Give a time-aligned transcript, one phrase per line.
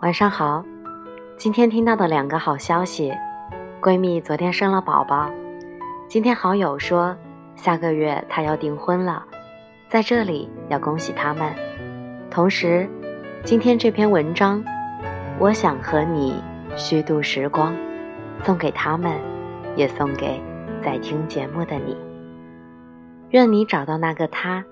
[0.00, 0.64] 晚上好，
[1.36, 3.12] 今天听到的两个好消息，
[3.80, 5.28] 闺蜜昨天生了宝宝，
[6.06, 7.16] 今天好友说
[7.56, 9.24] 下个月她要订婚了，
[9.88, 11.52] 在这里要恭喜他们。
[12.30, 12.88] 同时，
[13.42, 14.62] 今天这篇文章，
[15.40, 16.40] 我想和你
[16.76, 17.74] 虚度时光，
[18.44, 19.18] 送给他们，
[19.74, 20.40] 也送给
[20.80, 21.96] 在听节目的你。
[23.30, 24.64] 愿你找到那个他，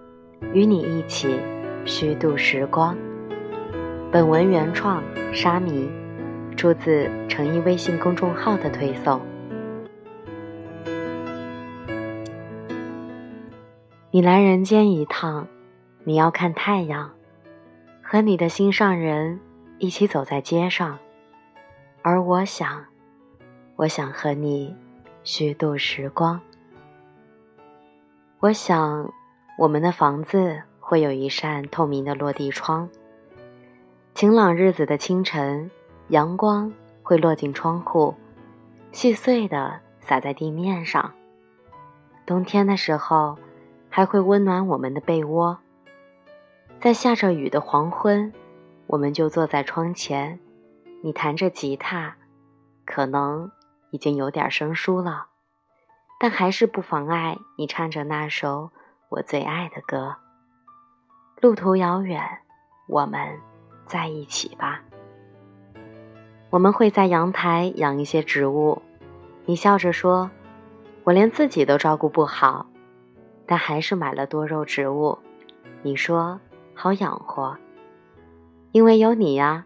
[0.53, 1.37] 与你一起
[1.85, 2.97] 虚度时光。
[4.17, 5.91] 本文原创沙弥，
[6.57, 9.21] 出自诚意微信公众号的推送。
[14.11, 15.47] 你来人间一趟，
[16.03, 17.13] 你要看太阳，
[18.01, 19.39] 和你的心上人
[19.77, 20.99] 一起走在街上，
[22.01, 22.87] 而我想，
[23.77, 24.75] 我想和你
[25.25, 26.41] 虚度时光。
[28.41, 29.13] 我想，
[29.59, 32.89] 我们的房子会有一扇透明的落地窗。
[34.17, 35.71] 晴朗日子的清晨，
[36.09, 38.15] 阳光会落进窗户，
[38.91, 41.13] 细碎的洒在地面上。
[42.25, 43.37] 冬天的时候，
[43.91, 45.59] 还会温暖我们的被窝。
[46.81, 48.33] 在下着雨的黄昏，
[48.87, 50.41] 我们就坐在窗前，
[51.03, 52.17] 你弹着吉他，
[52.87, 53.53] 可能
[53.91, 55.27] 已经有点生疏了，
[56.19, 58.71] 但还是不妨碍你唱着那首
[59.11, 60.17] 我最爱的歌。
[61.43, 62.23] 路途遥远，
[62.89, 63.39] 我们。
[63.87, 64.83] 在一起吧。
[66.51, 68.83] 我们会在阳台养一些植物。
[69.45, 70.31] 你笑着说
[71.05, 72.67] ：“我连自己都照顾不好，
[73.47, 75.19] 但还是买了多肉植物。”
[75.83, 76.39] 你说
[76.75, 77.57] ：“好养活。”
[78.73, 79.65] 因为有你呀，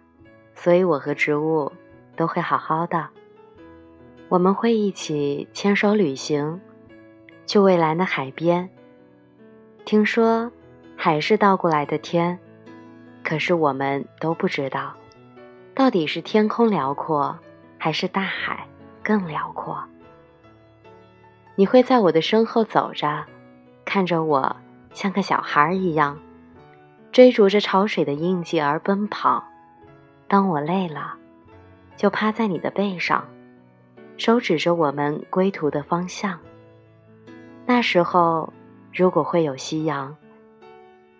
[0.54, 1.72] 所以我和植物
[2.14, 3.08] 都会好好的。
[4.28, 6.60] 我们会一起牵手旅行，
[7.46, 8.68] 去蔚蓝的海边。
[9.84, 10.52] 听说，
[10.96, 12.38] 海是倒过来的天。
[13.30, 14.92] 可是我们都不知道，
[15.72, 17.38] 到底是天空辽阔，
[17.78, 18.66] 还是大海
[19.04, 19.80] 更辽阔。
[21.54, 23.24] 你会在我的身后走着，
[23.84, 24.56] 看着我
[24.92, 26.18] 像个小孩一样，
[27.12, 29.44] 追逐着潮水的印记而奔跑。
[30.26, 31.14] 当我累了，
[31.96, 33.24] 就趴在你的背上，
[34.16, 36.36] 手指着我们归途的方向。
[37.64, 38.52] 那时候，
[38.92, 40.16] 如果会有夕阳，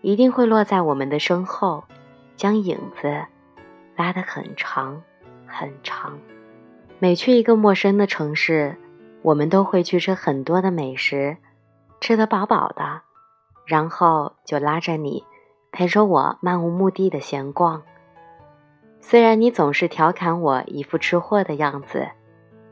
[0.00, 1.84] 一定会落在我们的身后。
[2.40, 3.22] 将影子
[3.94, 5.02] 拉得很长
[5.46, 6.18] 很长。
[6.98, 8.78] 每去一个陌生的城市，
[9.20, 11.36] 我们都会去吃很多的美食，
[12.00, 13.02] 吃得饱饱的，
[13.66, 15.22] 然后就拉着你
[15.70, 17.82] 陪着我漫无目的的闲逛。
[19.02, 22.08] 虽然你总是调侃我一副吃货的样子，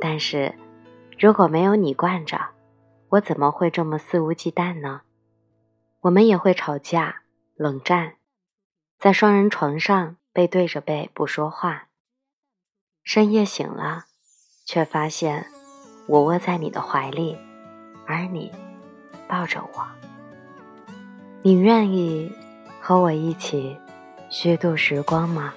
[0.00, 0.54] 但是
[1.18, 2.40] 如果没有你惯着，
[3.10, 5.02] 我怎么会这么肆无忌惮呢？
[6.00, 7.16] 我们也会吵架、
[7.54, 8.14] 冷战。
[8.98, 11.86] 在双人床上背对着背不说话，
[13.04, 14.06] 深夜醒了，
[14.64, 15.47] 却发现
[16.09, 17.38] 我窝在你的怀里，
[18.09, 18.50] 而你
[19.28, 19.86] 抱着我。
[21.42, 22.32] 你愿意
[22.81, 23.78] 和我一起
[24.31, 25.54] 虚度时光吗？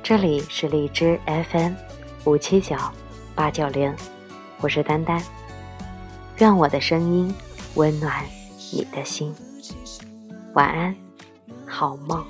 [0.00, 1.72] 这里是荔枝 FM
[2.24, 2.76] 五七九
[3.34, 3.92] 八九零，
[4.60, 5.20] 我是丹丹，
[6.38, 7.34] 愿我的声音
[7.74, 8.24] 温暖
[8.72, 9.34] 你的心，
[10.54, 11.09] 晚安。
[11.80, 12.22] 好梦。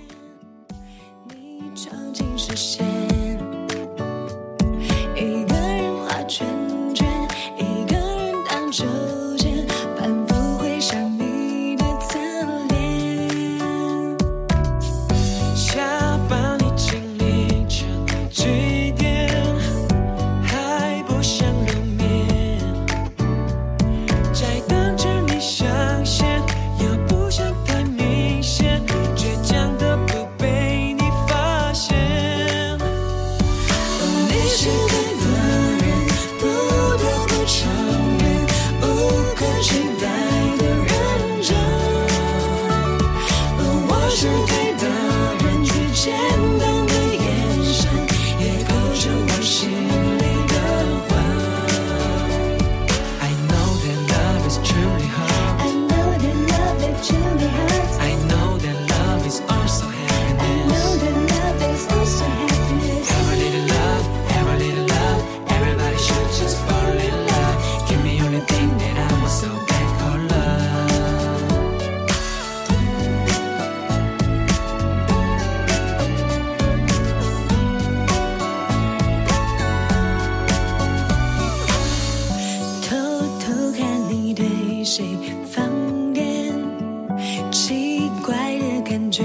[88.91, 89.23] 感觉，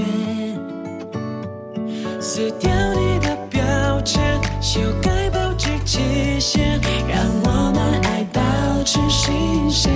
[2.21, 8.41] 撕掉你的标签，修改保质期限，让我们爱保
[8.83, 9.91] 持新鲜。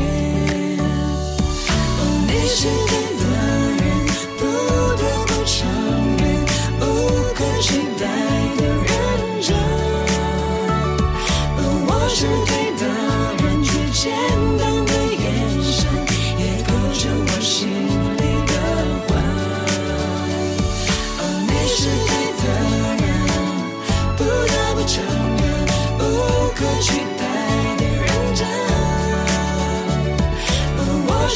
[1.99, 3.18] 哦，你是。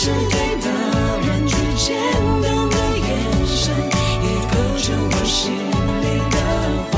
[0.03, 0.67] 我是对的
[1.25, 1.95] 人，最简
[2.41, 3.07] 单的眼
[3.47, 3.73] 神，
[4.21, 6.35] 也勾着我心里的
[6.91, 6.93] 魂。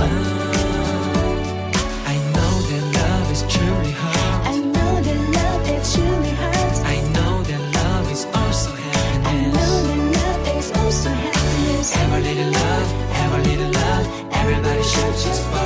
[2.07, 4.42] I know that love is truly hard.
[4.48, 6.81] I know that love is truly hurts.
[6.81, 9.54] I know that love is also happiness.
[9.54, 11.94] know that love is also happiness.
[11.96, 12.90] Ever little love,
[13.22, 14.06] ever little love.
[14.31, 15.65] Everybody should just fall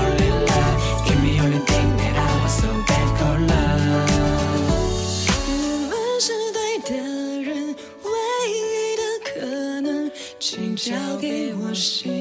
[10.39, 12.18] 请交给我心。